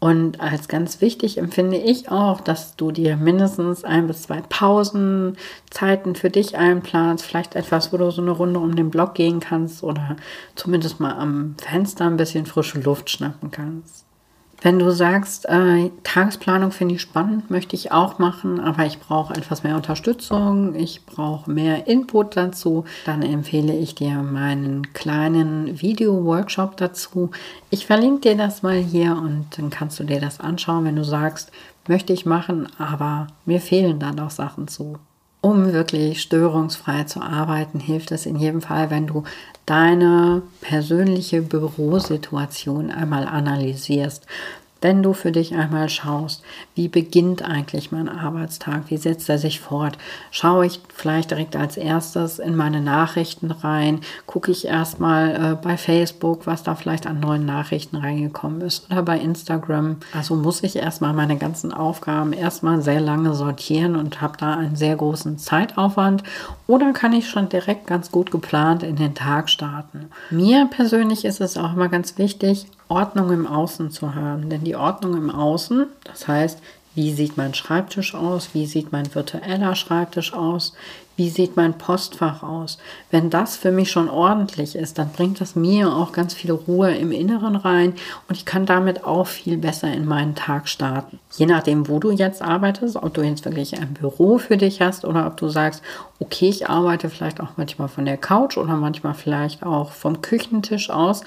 Und 0.00 0.40
als 0.40 0.68
ganz 0.68 1.02
wichtig 1.02 1.36
empfinde 1.36 1.76
ich 1.76 2.10
auch, 2.10 2.40
dass 2.40 2.74
du 2.74 2.90
dir 2.90 3.18
mindestens 3.18 3.84
ein 3.84 4.06
bis 4.06 4.22
zwei 4.22 4.40
Pausenzeiten 4.40 6.14
für 6.14 6.30
dich 6.30 6.56
einplanst. 6.56 7.22
Vielleicht 7.22 7.54
etwas, 7.54 7.92
wo 7.92 7.98
du 7.98 8.10
so 8.10 8.22
eine 8.22 8.30
Runde 8.30 8.60
um 8.60 8.74
den 8.74 8.88
Block 8.88 9.14
gehen 9.14 9.40
kannst 9.40 9.82
oder 9.82 10.16
zumindest 10.54 11.00
mal 11.00 11.12
am 11.18 11.54
Fenster 11.58 12.06
ein 12.06 12.16
bisschen 12.16 12.46
frische 12.46 12.80
Luft 12.80 13.10
schnappen 13.10 13.50
kannst. 13.50 14.09
Wenn 14.62 14.78
du 14.78 14.90
sagst, 14.90 15.48
äh, 15.48 15.90
Tagesplanung 16.04 16.70
finde 16.70 16.96
ich 16.96 17.00
spannend, 17.00 17.50
möchte 17.50 17.74
ich 17.74 17.92
auch 17.92 18.18
machen, 18.18 18.60
aber 18.60 18.84
ich 18.84 19.00
brauche 19.00 19.32
etwas 19.32 19.62
mehr 19.62 19.74
Unterstützung, 19.74 20.74
ich 20.74 21.06
brauche 21.06 21.50
mehr 21.50 21.86
Input 21.86 22.36
dazu, 22.36 22.84
dann 23.06 23.22
empfehle 23.22 23.74
ich 23.74 23.94
dir 23.94 24.16
meinen 24.22 24.92
kleinen 24.92 25.80
Video-Workshop 25.80 26.76
dazu. 26.76 27.30
Ich 27.70 27.86
verlinke 27.86 28.20
dir 28.20 28.36
das 28.36 28.62
mal 28.62 28.76
hier 28.76 29.12
und 29.12 29.46
dann 29.56 29.70
kannst 29.70 29.98
du 29.98 30.04
dir 30.04 30.20
das 30.20 30.40
anschauen, 30.40 30.84
wenn 30.84 30.96
du 30.96 31.04
sagst, 31.04 31.50
möchte 31.88 32.12
ich 32.12 32.26
machen, 32.26 32.68
aber 32.76 33.28
mir 33.46 33.62
fehlen 33.62 33.98
da 33.98 34.12
noch 34.12 34.30
Sachen 34.30 34.68
zu. 34.68 34.98
Um 35.42 35.72
wirklich 35.72 36.20
störungsfrei 36.20 37.04
zu 37.04 37.22
arbeiten, 37.22 37.80
hilft 37.80 38.12
es 38.12 38.26
in 38.26 38.36
jedem 38.36 38.60
Fall, 38.60 38.90
wenn 38.90 39.06
du 39.06 39.24
deine 39.64 40.42
persönliche 40.60 41.40
Bürosituation 41.40 42.90
einmal 42.90 43.26
analysierst. 43.26 44.26
Wenn 44.80 45.02
du 45.02 45.12
für 45.12 45.30
dich 45.30 45.54
einmal 45.54 45.88
schaust, 45.88 46.42
wie 46.74 46.88
beginnt 46.88 47.42
eigentlich 47.42 47.92
mein 47.92 48.08
Arbeitstag, 48.08 48.84
wie 48.88 48.96
setzt 48.96 49.28
er 49.28 49.38
sich 49.38 49.60
fort, 49.60 49.98
schaue 50.30 50.66
ich 50.66 50.80
vielleicht 50.94 51.30
direkt 51.30 51.54
als 51.54 51.76
erstes 51.76 52.38
in 52.38 52.56
meine 52.56 52.80
Nachrichten 52.80 53.50
rein, 53.50 54.00
gucke 54.26 54.50
ich 54.50 54.66
erstmal 54.66 55.34
äh, 55.34 55.56
bei 55.62 55.76
Facebook, 55.76 56.46
was 56.46 56.62
da 56.62 56.74
vielleicht 56.74 57.06
an 57.06 57.20
neuen 57.20 57.44
Nachrichten 57.44 57.96
reingekommen 57.96 58.62
ist? 58.62 58.90
Oder 58.90 59.02
bei 59.02 59.18
Instagram. 59.18 59.96
Also 60.14 60.34
muss 60.34 60.62
ich 60.62 60.76
erstmal 60.76 61.12
meine 61.12 61.36
ganzen 61.36 61.72
Aufgaben 61.72 62.32
erstmal 62.32 62.80
sehr 62.80 63.00
lange 63.00 63.34
sortieren 63.34 63.96
und 63.96 64.20
habe 64.20 64.38
da 64.38 64.54
einen 64.54 64.76
sehr 64.76 64.96
großen 64.96 65.38
Zeitaufwand? 65.38 66.22
Oder 66.66 66.92
kann 66.92 67.12
ich 67.12 67.28
schon 67.28 67.48
direkt 67.48 67.86
ganz 67.86 68.10
gut 68.10 68.30
geplant 68.30 68.82
in 68.82 68.96
den 68.96 69.14
Tag 69.14 69.50
starten. 69.50 70.10
Mir 70.30 70.66
persönlich 70.70 71.24
ist 71.24 71.40
es 71.40 71.56
auch 71.56 71.74
immer 71.74 71.88
ganz 71.88 72.16
wichtig, 72.18 72.66
Ordnung 72.90 73.30
im 73.30 73.46
Außen 73.46 73.90
zu 73.90 74.14
haben. 74.14 74.50
Denn 74.50 74.64
die 74.64 74.76
Ordnung 74.76 75.16
im 75.16 75.30
Außen, 75.30 75.86
das 76.04 76.28
heißt, 76.28 76.60
wie 76.94 77.12
sieht 77.12 77.36
mein 77.36 77.54
Schreibtisch 77.54 78.16
aus? 78.16 78.50
Wie 78.52 78.66
sieht 78.66 78.90
mein 78.90 79.14
virtueller 79.14 79.76
Schreibtisch 79.76 80.34
aus? 80.34 80.74
Wie 81.14 81.28
sieht 81.28 81.54
mein 81.54 81.74
Postfach 81.74 82.42
aus? 82.42 82.78
Wenn 83.10 83.30
das 83.30 83.56
für 83.56 83.70
mich 83.70 83.92
schon 83.92 84.08
ordentlich 84.08 84.74
ist, 84.74 84.98
dann 84.98 85.12
bringt 85.12 85.40
das 85.40 85.54
mir 85.54 85.94
auch 85.94 86.12
ganz 86.12 86.34
viel 86.34 86.50
Ruhe 86.50 86.92
im 86.94 87.12
Inneren 87.12 87.56
rein 87.56 87.94
und 88.26 88.36
ich 88.36 88.44
kann 88.44 88.66
damit 88.66 89.04
auch 89.04 89.26
viel 89.26 89.56
besser 89.58 89.92
in 89.92 90.06
meinen 90.06 90.34
Tag 90.34 90.66
starten. 90.68 91.20
Je 91.36 91.46
nachdem, 91.46 91.88
wo 91.88 92.00
du 92.00 92.10
jetzt 92.10 92.42
arbeitest, 92.42 92.96
ob 92.96 93.14
du 93.14 93.22
jetzt 93.22 93.44
wirklich 93.44 93.78
ein 93.78 93.94
Büro 93.94 94.38
für 94.38 94.56
dich 94.56 94.80
hast 94.80 95.04
oder 95.04 95.26
ob 95.26 95.36
du 95.36 95.48
sagst, 95.48 95.82
okay, 96.18 96.48
ich 96.48 96.68
arbeite 96.68 97.08
vielleicht 97.08 97.40
auch 97.40 97.50
manchmal 97.56 97.88
von 97.88 98.06
der 98.06 98.16
Couch 98.16 98.56
oder 98.56 98.76
manchmal 98.76 99.14
vielleicht 99.14 99.62
auch 99.62 99.92
vom 99.92 100.22
Küchentisch 100.22 100.90
aus 100.90 101.22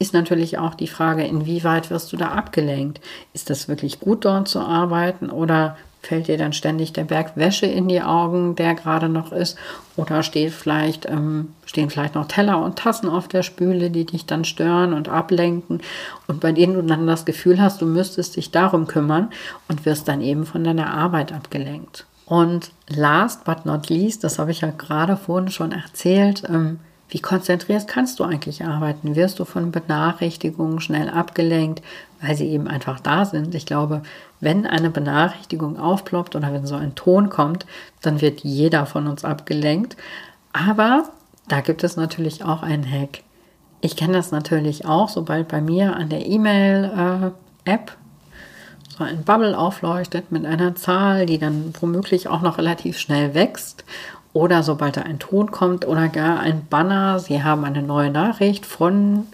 ist 0.00 0.14
natürlich 0.14 0.58
auch 0.58 0.74
die 0.74 0.88
Frage, 0.88 1.24
inwieweit 1.24 1.90
wirst 1.90 2.12
du 2.12 2.16
da 2.16 2.28
abgelenkt? 2.28 3.00
Ist 3.34 3.50
das 3.50 3.68
wirklich 3.68 4.00
gut 4.00 4.24
dort 4.24 4.48
zu 4.48 4.60
arbeiten 4.60 5.28
oder 5.28 5.76
fällt 6.00 6.28
dir 6.28 6.38
dann 6.38 6.54
ständig 6.54 6.94
der 6.94 7.04
Berg 7.04 7.36
Wäsche 7.36 7.66
in 7.66 7.86
die 7.86 8.00
Augen, 8.00 8.56
der 8.56 8.74
gerade 8.74 9.10
noch 9.10 9.30
ist? 9.30 9.58
Oder 9.98 10.22
steht 10.22 10.52
vielleicht, 10.52 11.04
ähm, 11.04 11.48
stehen 11.66 11.90
vielleicht 11.90 12.14
noch 12.14 12.28
Teller 12.28 12.64
und 12.64 12.78
Tassen 12.78 13.10
auf 13.10 13.28
der 13.28 13.42
Spüle, 13.42 13.90
die 13.90 14.06
dich 14.06 14.24
dann 14.24 14.46
stören 14.46 14.94
und 14.94 15.10
ablenken 15.10 15.82
und 16.26 16.40
bei 16.40 16.52
denen 16.52 16.72
du 16.74 16.82
dann 16.82 17.06
das 17.06 17.26
Gefühl 17.26 17.60
hast, 17.60 17.82
du 17.82 17.86
müsstest 17.86 18.36
dich 18.36 18.50
darum 18.50 18.86
kümmern 18.86 19.28
und 19.68 19.84
wirst 19.84 20.08
dann 20.08 20.22
eben 20.22 20.46
von 20.46 20.64
deiner 20.64 20.94
Arbeit 20.94 21.30
abgelenkt. 21.30 22.06
Und 22.24 22.70
last 22.88 23.44
but 23.44 23.66
not 23.66 23.90
least, 23.90 24.24
das 24.24 24.38
habe 24.38 24.52
ich 24.52 24.62
ja 24.62 24.70
gerade 24.70 25.18
vorhin 25.18 25.50
schon 25.50 25.72
erzählt, 25.72 26.44
ähm, 26.48 26.78
wie 27.10 27.20
konzentriert 27.20 27.88
kannst 27.88 28.20
du 28.20 28.24
eigentlich 28.24 28.64
arbeiten? 28.64 29.16
Wirst 29.16 29.40
du 29.40 29.44
von 29.44 29.72
Benachrichtigungen 29.72 30.80
schnell 30.80 31.10
abgelenkt, 31.10 31.82
weil 32.22 32.36
sie 32.36 32.48
eben 32.48 32.68
einfach 32.68 33.00
da 33.00 33.24
sind? 33.24 33.54
Ich 33.54 33.66
glaube, 33.66 34.02
wenn 34.38 34.64
eine 34.64 34.90
Benachrichtigung 34.90 35.78
aufploppt 35.78 36.36
oder 36.36 36.52
wenn 36.52 36.66
so 36.66 36.76
ein 36.76 36.94
Ton 36.94 37.28
kommt, 37.28 37.66
dann 38.00 38.20
wird 38.20 38.40
jeder 38.40 38.86
von 38.86 39.08
uns 39.08 39.24
abgelenkt. 39.24 39.96
Aber 40.52 41.10
da 41.48 41.60
gibt 41.60 41.82
es 41.82 41.96
natürlich 41.96 42.44
auch 42.44 42.62
einen 42.62 42.88
Hack. 42.88 43.22
Ich 43.80 43.96
kenne 43.96 44.12
das 44.12 44.30
natürlich 44.30 44.86
auch, 44.86 45.08
sobald 45.08 45.48
bei 45.48 45.60
mir 45.60 45.96
an 45.96 46.10
der 46.10 46.26
E-Mail-App 46.26 47.96
so 48.96 49.04
ein 49.04 49.24
Bubble 49.24 49.58
aufleuchtet 49.58 50.30
mit 50.30 50.46
einer 50.46 50.76
Zahl, 50.76 51.26
die 51.26 51.38
dann 51.38 51.72
womöglich 51.80 52.28
auch 52.28 52.42
noch 52.42 52.58
relativ 52.58 52.98
schnell 52.98 53.34
wächst 53.34 53.84
oder 54.32 54.62
sobald 54.62 54.96
da 54.96 55.02
ein 55.02 55.18
Ton 55.18 55.50
kommt 55.50 55.86
oder 55.86 56.08
gar 56.08 56.40
ein 56.40 56.66
Banner, 56.68 57.18
Sie 57.18 57.42
haben 57.42 57.64
eine 57.64 57.82
neue 57.82 58.10
Nachricht 58.10 58.66
von 58.66 59.26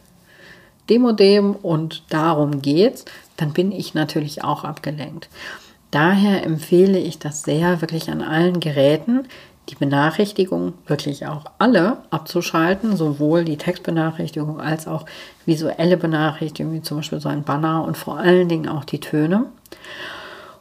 dem 0.88 1.04
und 1.04 1.20
dem 1.20 1.54
und 1.54 2.04
darum 2.10 2.62
geht's, 2.62 3.04
dann 3.36 3.52
bin 3.52 3.72
ich 3.72 3.94
natürlich 3.94 4.44
auch 4.44 4.64
abgelenkt. 4.64 5.28
Daher 5.90 6.44
empfehle 6.44 6.98
ich 6.98 7.18
das 7.18 7.42
sehr, 7.42 7.80
wirklich 7.80 8.10
an 8.10 8.22
allen 8.22 8.60
Geräten 8.60 9.26
die 9.68 9.74
Benachrichtigung 9.74 10.74
wirklich 10.86 11.26
auch 11.26 11.44
alle 11.58 11.98
abzuschalten, 12.10 12.96
sowohl 12.96 13.44
die 13.44 13.56
Textbenachrichtigung 13.56 14.60
als 14.60 14.86
auch 14.86 15.06
visuelle 15.44 15.96
Benachrichtigung, 15.96 16.72
wie 16.72 16.82
zum 16.82 16.98
Beispiel 16.98 17.20
so 17.20 17.28
ein 17.28 17.42
Banner 17.42 17.84
und 17.84 17.96
vor 17.96 18.18
allen 18.18 18.48
Dingen 18.48 18.68
auch 18.68 18.84
die 18.84 19.00
Töne. 19.00 19.46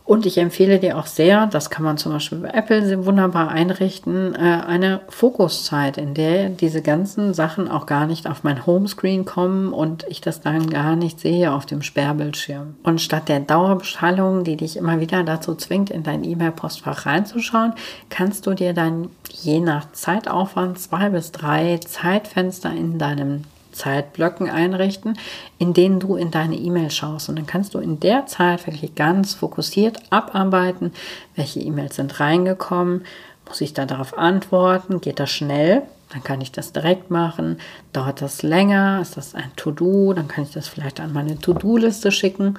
Und 0.05 0.27
ich 0.27 0.37
empfehle 0.37 0.77
dir 0.77 0.99
auch 0.99 1.07
sehr, 1.07 1.47
das 1.47 1.71
kann 1.71 1.83
man 1.83 1.97
zum 1.97 2.11
Beispiel 2.13 2.37
bei 2.37 2.49
Apple 2.49 3.07
wunderbar 3.07 3.49
einrichten, 3.49 4.35
äh, 4.35 4.37
eine 4.37 5.01
Fokuszeit, 5.09 5.97
in 5.97 6.13
der 6.13 6.49
diese 6.49 6.83
ganzen 6.83 7.33
Sachen 7.33 7.67
auch 7.67 7.87
gar 7.87 8.05
nicht 8.05 8.29
auf 8.29 8.43
mein 8.43 8.67
Homescreen 8.67 9.25
kommen 9.25 9.73
und 9.73 10.05
ich 10.07 10.21
das 10.21 10.41
dann 10.41 10.69
gar 10.69 10.95
nicht 10.95 11.19
sehe 11.19 11.51
auf 11.51 11.65
dem 11.65 11.81
Sperrbildschirm. 11.81 12.75
Und 12.83 13.01
statt 13.01 13.29
der 13.29 13.39
Dauerbeschallung, 13.39 14.43
die 14.43 14.57
dich 14.57 14.77
immer 14.77 14.99
wieder 14.99 15.23
dazu 15.23 15.55
zwingt, 15.55 15.89
in 15.89 16.03
dein 16.03 16.23
E-Mail-Postfach 16.23 17.07
reinzuschauen, 17.07 17.73
kannst 18.09 18.45
du 18.45 18.53
dir 18.53 18.73
dann 18.73 19.09
je 19.31 19.59
nach 19.59 19.91
Zeitaufwand 19.91 20.77
zwei 20.77 21.09
bis 21.09 21.31
drei 21.31 21.79
Zeitfenster 21.79 22.71
in 22.71 22.99
deinem 22.99 23.41
Zeitblöcken 23.75 24.49
einrichten, 24.49 25.17
in 25.59 25.73
denen 25.73 25.99
du 25.99 26.15
in 26.15 26.31
deine 26.31 26.55
E-Mail 26.55 26.89
schaust. 26.89 27.29
Und 27.29 27.35
dann 27.35 27.45
kannst 27.45 27.73
du 27.73 27.79
in 27.79 27.99
der 27.99 28.25
Zeit 28.25 28.65
wirklich 28.65 28.95
ganz 28.95 29.35
fokussiert 29.35 29.99
abarbeiten, 30.09 30.91
welche 31.35 31.59
E-Mails 31.59 31.97
sind 31.97 32.19
reingekommen, 32.19 33.03
muss 33.47 33.61
ich 33.61 33.73
da 33.73 33.85
darauf 33.85 34.17
antworten, 34.17 35.01
geht 35.01 35.19
das 35.19 35.29
schnell, 35.29 35.83
dann 36.11 36.23
kann 36.23 36.41
ich 36.41 36.51
das 36.51 36.71
direkt 36.73 37.11
machen. 37.11 37.57
Dauert 37.93 38.21
das 38.21 38.41
länger, 38.41 38.99
ist 39.01 39.17
das 39.17 39.35
ein 39.35 39.51
To-Do, 39.55 40.13
dann 40.13 40.27
kann 40.27 40.43
ich 40.43 40.51
das 40.51 40.67
vielleicht 40.67 40.99
an 40.99 41.13
meine 41.13 41.37
To-Do-Liste 41.37 42.11
schicken. 42.11 42.57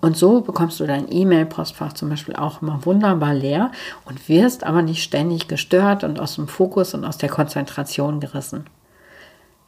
Und 0.00 0.16
so 0.16 0.40
bekommst 0.40 0.80
du 0.80 0.86
dein 0.86 1.10
E-Mail-Postfach 1.10 1.92
zum 1.92 2.08
Beispiel 2.08 2.34
auch 2.34 2.60
immer 2.60 2.84
wunderbar 2.84 3.34
leer 3.34 3.70
und 4.04 4.28
wirst 4.28 4.64
aber 4.64 4.82
nicht 4.82 5.02
ständig 5.02 5.46
gestört 5.46 6.02
und 6.02 6.18
aus 6.18 6.34
dem 6.34 6.48
Fokus 6.48 6.92
und 6.92 7.04
aus 7.04 7.18
der 7.18 7.28
Konzentration 7.28 8.18
gerissen. 8.18 8.66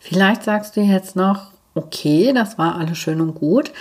Vielleicht 0.06 0.42
sagst 0.42 0.76
du 0.76 0.82
jetzt 0.82 1.16
noch, 1.16 1.46
okay, 1.74 2.34
das 2.34 2.58
war 2.58 2.76
alles 2.76 2.98
schön 2.98 3.22
und 3.22 3.36
gut, 3.36 3.72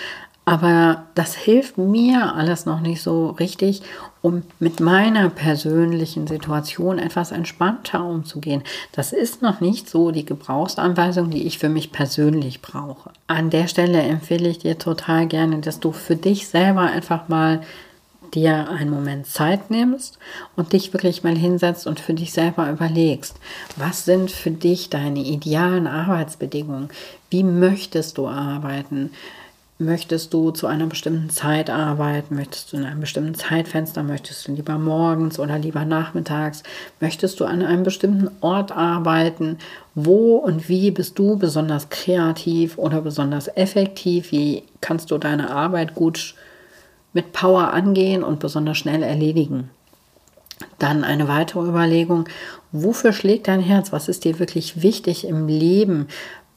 aber 0.46 1.04
das 1.14 1.34
hilft 1.34 1.76
mir 1.76 2.34
alles 2.34 2.64
noch 2.64 2.80
nicht 2.80 3.02
so 3.02 3.28
richtig, 3.28 3.82
um 4.22 4.42
mit 4.58 4.80
meiner 4.80 5.28
persönlichen 5.28 6.26
Situation 6.26 6.98
etwas 6.98 7.30
entspannter 7.30 8.02
umzugehen. 8.02 8.62
Das 8.92 9.12
ist 9.12 9.42
noch 9.42 9.60
nicht 9.60 9.90
so 9.90 10.12
die 10.12 10.24
Gebrauchsanweisung, 10.24 11.28
die 11.28 11.46
ich 11.46 11.58
für 11.58 11.68
mich 11.68 11.92
persönlich 11.92 12.62
brauche. 12.62 13.10
An 13.26 13.50
der 13.50 13.68
Stelle 13.68 14.00
empfehle 14.00 14.48
ich 14.48 14.60
dir 14.60 14.78
total 14.78 15.26
gerne, 15.26 15.58
dass 15.58 15.78
du 15.78 15.92
für 15.92 16.16
dich 16.16 16.48
selber 16.48 16.84
einfach 16.84 17.28
mal 17.28 17.60
dir 18.34 18.68
einen 18.68 18.90
Moment 18.90 19.26
Zeit 19.26 19.70
nimmst 19.70 20.18
und 20.56 20.72
dich 20.72 20.92
wirklich 20.92 21.22
mal 21.22 21.36
hinsetzt 21.36 21.86
und 21.86 22.00
für 22.00 22.14
dich 22.14 22.32
selber 22.32 22.70
überlegst, 22.70 23.36
was 23.76 24.04
sind 24.04 24.30
für 24.30 24.50
dich 24.50 24.90
deine 24.90 25.20
idealen 25.20 25.86
Arbeitsbedingungen? 25.86 26.88
Wie 27.30 27.42
möchtest 27.42 28.18
du 28.18 28.28
arbeiten? 28.28 29.10
Möchtest 29.78 30.32
du 30.32 30.52
zu 30.52 30.68
einer 30.68 30.86
bestimmten 30.86 31.30
Zeit 31.30 31.68
arbeiten? 31.68 32.36
Möchtest 32.36 32.72
du 32.72 32.76
in 32.76 32.84
einem 32.84 33.00
bestimmten 33.00 33.34
Zeitfenster? 33.34 34.04
Möchtest 34.04 34.46
du 34.46 34.52
lieber 34.52 34.78
morgens 34.78 35.40
oder 35.40 35.58
lieber 35.58 35.84
nachmittags? 35.84 36.62
Möchtest 37.00 37.40
du 37.40 37.44
an 37.44 37.60
einem 37.60 37.82
bestimmten 37.82 38.30
Ort 38.40 38.70
arbeiten? 38.70 39.58
Wo 39.96 40.36
und 40.36 40.68
wie 40.68 40.92
bist 40.92 41.18
du 41.18 41.36
besonders 41.36 41.88
kreativ 41.88 42.78
oder 42.78 43.00
besonders 43.00 43.48
effektiv? 43.48 44.30
Wie 44.30 44.62
kannst 44.80 45.10
du 45.10 45.18
deine 45.18 45.50
Arbeit 45.50 45.96
gut 45.96 46.36
mit 47.14 47.32
Power 47.32 47.72
angehen 47.72 48.22
und 48.22 48.40
besonders 48.40 48.76
schnell 48.76 49.02
erledigen? 49.02 49.70
Dann 50.78 51.02
eine 51.02 51.26
weitere 51.28 51.66
Überlegung, 51.66 52.28
wofür 52.70 53.12
schlägt 53.12 53.48
dein 53.48 53.60
Herz? 53.60 53.92
Was 53.92 54.08
ist 54.08 54.24
dir 54.24 54.38
wirklich 54.38 54.82
wichtig 54.82 55.26
im 55.26 55.48
Leben? 55.48 56.08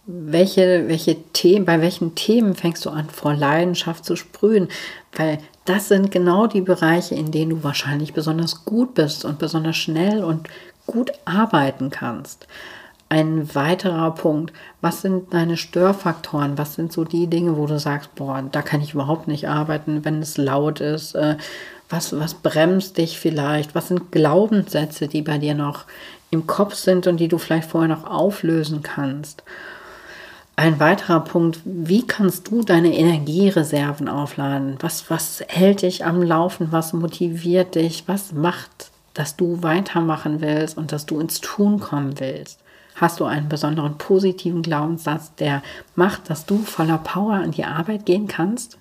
welche, 0.07 0.87
welche 0.87 1.21
Themen, 1.33 1.65
bei 1.65 1.81
welchen 1.81 2.15
Themen 2.15 2.55
fängst 2.55 2.85
du 2.85 2.89
an, 2.89 3.09
vor 3.09 3.33
Leidenschaft 3.33 4.05
zu 4.05 4.15
sprühen? 4.15 4.69
Weil 5.13 5.39
das 5.65 5.89
sind 5.89 6.11
genau 6.11 6.47
die 6.47 6.61
Bereiche, 6.61 7.13
in 7.13 7.31
denen 7.31 7.51
du 7.51 7.63
wahrscheinlich 7.63 8.13
besonders 8.13 8.63
gut 8.63 8.93
bist 8.93 9.25
und 9.25 9.37
besonders 9.37 9.75
schnell 9.75 10.23
und 10.23 10.47
gut 10.85 11.11
arbeiten 11.25 11.89
kannst. 11.89 12.47
Ein 13.09 13.55
weiterer 13.55 14.11
Punkt, 14.11 14.51
was 14.81 15.01
sind 15.01 15.33
deine 15.33 15.55
Störfaktoren? 15.55 16.57
Was 16.57 16.75
sind 16.75 16.91
so 16.91 17.05
die 17.05 17.27
Dinge, 17.27 17.55
wo 17.55 17.65
du 17.65 17.79
sagst, 17.79 18.13
boah, 18.15 18.43
da 18.51 18.61
kann 18.61 18.81
ich 18.81 18.93
überhaupt 18.93 19.29
nicht 19.29 19.47
arbeiten, 19.47 20.03
wenn 20.03 20.21
es 20.21 20.37
laut 20.37 20.81
ist? 20.81 21.15
Äh, 21.15 21.37
was, 21.89 22.19
was 22.19 22.33
bremst 22.33 22.97
dich 22.97 23.17
vielleicht? 23.17 23.75
Was 23.75 23.87
sind 23.87 24.11
Glaubenssätze, 24.11 25.07
die 25.07 25.21
bei 25.21 25.37
dir 25.37 25.53
noch 25.53 25.85
im 26.31 26.47
Kopf 26.47 26.73
sind 26.73 27.07
und 27.07 27.17
die 27.17 27.29
du 27.29 27.37
vielleicht 27.37 27.69
vorher 27.69 27.87
noch 27.87 28.05
auflösen 28.05 28.81
kannst? 28.83 29.43
Ein 30.57 30.79
weiterer 30.81 31.21
Punkt, 31.21 31.59
wie 31.63 32.05
kannst 32.05 32.49
du 32.49 32.61
deine 32.61 32.93
Energiereserven 32.97 34.09
aufladen? 34.09 34.75
Was, 34.81 35.09
was 35.09 35.41
hält 35.47 35.83
dich 35.83 36.03
am 36.03 36.21
Laufen? 36.21 36.71
Was 36.71 36.91
motiviert 36.91 37.75
dich? 37.75 38.03
Was 38.07 38.33
macht, 38.33 38.91
dass 39.13 39.37
du 39.37 39.63
weitermachen 39.63 40.41
willst 40.41 40.75
und 40.75 40.91
dass 40.91 41.05
du 41.05 41.21
ins 41.21 41.39
Tun 41.39 41.79
kommen 41.79 42.19
willst? 42.19 42.59
Hast 42.99 43.19
du 43.19 43.25
einen 43.25 43.47
besonderen 43.47 43.99
positiven 43.99 44.63
Glaubenssatz, 44.63 45.33
der 45.35 45.61
macht, 45.95 46.31
dass 46.31 46.47
du 46.47 46.57
voller 46.57 46.97
Power 46.97 47.35
an 47.35 47.51
die 47.51 47.63
Arbeit 47.63 48.07
gehen 48.07 48.27
kannst? 48.27 48.79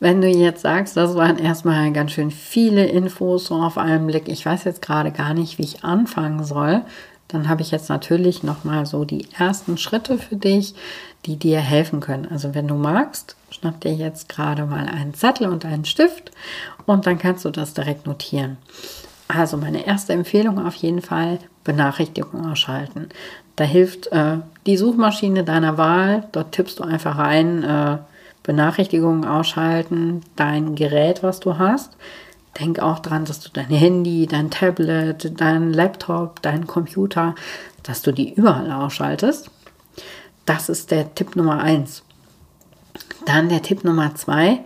Wenn 0.00 0.22
du 0.22 0.28
jetzt 0.28 0.62
sagst, 0.62 0.96
das 0.96 1.14
waren 1.14 1.38
erstmal 1.38 1.92
ganz 1.92 2.12
schön 2.12 2.30
viele 2.30 2.86
Infos 2.86 3.46
so 3.46 3.56
auf 3.56 3.76
einen 3.76 4.06
Blick, 4.06 4.28
ich 4.28 4.44
weiß 4.44 4.64
jetzt 4.64 4.80
gerade 4.80 5.12
gar 5.12 5.34
nicht, 5.34 5.58
wie 5.58 5.62
ich 5.62 5.84
anfangen 5.84 6.42
soll, 6.42 6.82
dann 7.28 7.48
habe 7.48 7.62
ich 7.62 7.70
jetzt 7.70 7.90
natürlich 7.90 8.42
noch 8.42 8.64
mal 8.64 8.86
so 8.86 9.04
die 9.04 9.26
ersten 9.36 9.76
Schritte 9.76 10.18
für 10.18 10.36
dich, 10.36 10.74
die 11.26 11.36
dir 11.36 11.60
helfen 11.60 12.00
können. 12.00 12.26
Also 12.30 12.54
wenn 12.54 12.68
du 12.68 12.74
magst, 12.74 13.36
schnapp 13.50 13.80
dir 13.80 13.94
jetzt 13.94 14.28
gerade 14.28 14.64
mal 14.64 14.86
einen 14.86 15.14
Zettel 15.14 15.48
und 15.48 15.66
einen 15.66 15.84
Stift 15.84 16.30
und 16.86 17.06
dann 17.06 17.18
kannst 17.18 17.44
du 17.44 17.50
das 17.50 17.74
direkt 17.74 18.06
notieren. 18.06 18.56
Also 19.28 19.56
meine 19.56 19.86
erste 19.86 20.12
Empfehlung 20.12 20.64
auf 20.64 20.74
jeden 20.74 21.00
Fall 21.00 21.38
Benachrichtigungen 21.64 22.50
ausschalten. 22.50 23.08
Da 23.56 23.64
hilft 23.64 24.08
äh, 24.08 24.38
die 24.66 24.76
Suchmaschine 24.76 25.44
deiner 25.44 25.78
Wahl. 25.78 26.28
Dort 26.32 26.52
tippst 26.52 26.78
du 26.78 26.84
einfach 26.84 27.18
rein 27.18 27.62
äh, 27.62 27.98
Benachrichtigungen 28.42 29.24
ausschalten, 29.24 30.20
dein 30.36 30.74
Gerät, 30.74 31.22
was 31.22 31.40
du 31.40 31.58
hast. 31.58 31.96
Denk 32.60 32.78
auch 32.78 33.00
dran, 33.00 33.24
dass 33.24 33.40
du 33.40 33.48
dein 33.52 33.70
Handy, 33.70 34.26
dein 34.26 34.50
Tablet, 34.50 35.40
dein 35.40 35.72
Laptop, 35.72 36.42
dein 36.42 36.66
Computer, 36.66 37.34
dass 37.82 38.02
du 38.02 38.12
die 38.12 38.34
überall 38.34 38.70
ausschaltest. 38.70 39.50
Das 40.44 40.68
ist 40.68 40.90
der 40.90 41.14
Tipp 41.14 41.36
Nummer 41.36 41.60
eins. 41.60 42.04
Dann 43.24 43.48
der 43.48 43.62
Tipp 43.62 43.82
Nummer 43.82 44.14
zwei, 44.14 44.60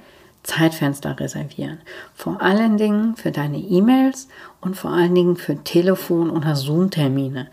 Zeitfenster 0.49 1.21
reservieren. 1.21 1.79
Vor 2.15 2.41
allen 2.41 2.79
Dingen 2.79 3.17
für 3.17 3.31
deine 3.31 3.59
E-Mails 3.59 4.29
und 4.61 4.77
vor 4.77 4.91
allen 4.91 5.15
Dingen 5.15 5.37
für 5.37 5.63
Telefon- 5.63 6.31
oder 6.31 6.57
Zoom-Termine. 6.57 7.49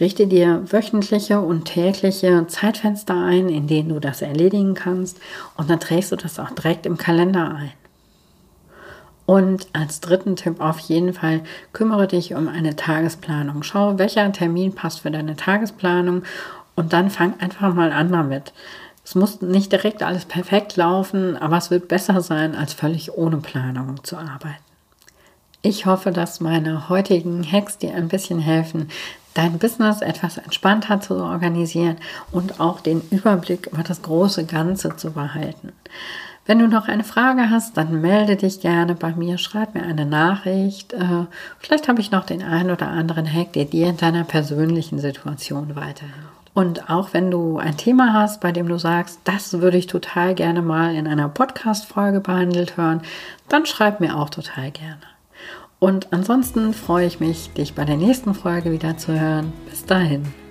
Richte 0.00 0.26
dir 0.26 0.64
wöchentliche 0.72 1.40
und 1.40 1.66
tägliche 1.66 2.46
Zeitfenster 2.48 3.14
ein, 3.14 3.48
in 3.48 3.68
denen 3.68 3.90
du 3.90 4.00
das 4.00 4.22
erledigen 4.22 4.74
kannst 4.74 5.20
und 5.56 5.70
dann 5.70 5.78
trägst 5.78 6.10
du 6.10 6.16
das 6.16 6.40
auch 6.40 6.50
direkt 6.50 6.84
im 6.84 6.96
Kalender 6.96 7.54
ein. 7.54 7.72
Und 9.24 9.68
als 9.72 10.00
dritten 10.00 10.34
Tipp 10.34 10.60
auf 10.60 10.80
jeden 10.80 11.14
Fall 11.14 11.42
kümmere 11.72 12.08
dich 12.08 12.34
um 12.34 12.48
eine 12.48 12.74
Tagesplanung. 12.74 13.62
Schau, 13.62 13.98
welcher 13.98 14.30
Termin 14.32 14.74
passt 14.74 15.00
für 15.00 15.12
deine 15.12 15.36
Tagesplanung 15.36 16.24
und 16.74 16.92
dann 16.92 17.08
fang 17.08 17.38
einfach 17.38 17.72
mal 17.72 17.92
an 17.92 18.10
damit. 18.10 18.52
Es 19.04 19.14
muss 19.14 19.40
nicht 19.40 19.72
direkt 19.72 20.02
alles 20.02 20.24
perfekt 20.24 20.76
laufen, 20.76 21.36
aber 21.36 21.56
es 21.56 21.70
wird 21.70 21.88
besser 21.88 22.20
sein, 22.20 22.54
als 22.54 22.72
völlig 22.72 23.16
ohne 23.16 23.38
Planung 23.38 24.02
zu 24.04 24.16
arbeiten. 24.16 24.62
Ich 25.62 25.86
hoffe, 25.86 26.10
dass 26.10 26.40
meine 26.40 26.88
heutigen 26.88 27.44
Hacks 27.50 27.78
dir 27.78 27.94
ein 27.94 28.08
bisschen 28.08 28.40
helfen, 28.40 28.88
dein 29.34 29.58
Business 29.58 30.02
etwas 30.02 30.38
entspannter 30.38 31.00
zu 31.00 31.14
organisieren 31.14 31.96
und 32.32 32.60
auch 32.60 32.80
den 32.80 33.00
Überblick 33.10 33.68
über 33.68 33.82
das 33.82 34.02
große 34.02 34.44
Ganze 34.44 34.96
zu 34.96 35.12
behalten. 35.12 35.72
Wenn 36.44 36.58
du 36.58 36.66
noch 36.66 36.88
eine 36.88 37.04
Frage 37.04 37.50
hast, 37.50 37.76
dann 37.76 38.00
melde 38.00 38.34
dich 38.34 38.60
gerne 38.60 38.96
bei 38.96 39.14
mir, 39.14 39.38
schreib 39.38 39.74
mir 39.74 39.84
eine 39.84 40.04
Nachricht. 40.04 40.92
Äh, 40.92 41.26
vielleicht 41.60 41.86
habe 41.86 42.00
ich 42.00 42.10
noch 42.10 42.26
den 42.26 42.42
einen 42.42 42.72
oder 42.72 42.88
anderen 42.88 43.32
Hack, 43.32 43.52
der 43.52 43.64
dir 43.64 43.86
in 43.86 43.96
deiner 43.96 44.24
persönlichen 44.24 44.98
Situation 44.98 45.76
weiterhilft. 45.76 46.31
Und 46.54 46.90
auch 46.90 47.14
wenn 47.14 47.30
du 47.30 47.58
ein 47.58 47.76
Thema 47.76 48.12
hast, 48.12 48.40
bei 48.40 48.52
dem 48.52 48.68
du 48.68 48.78
sagst, 48.78 49.20
das 49.24 49.60
würde 49.60 49.78
ich 49.78 49.86
total 49.86 50.34
gerne 50.34 50.60
mal 50.60 50.94
in 50.94 51.06
einer 51.06 51.28
Podcast-Folge 51.28 52.20
behandelt 52.20 52.76
hören, 52.76 53.02
dann 53.48 53.64
schreib 53.64 54.00
mir 54.00 54.16
auch 54.16 54.28
total 54.28 54.70
gerne. 54.70 55.00
Und 55.78 56.12
ansonsten 56.12 56.74
freue 56.74 57.06
ich 57.06 57.20
mich, 57.20 57.50
dich 57.54 57.74
bei 57.74 57.84
der 57.84 57.96
nächsten 57.96 58.34
Folge 58.34 58.70
wieder 58.70 58.96
zu 58.98 59.18
hören. 59.18 59.52
Bis 59.68 59.84
dahin. 59.84 60.41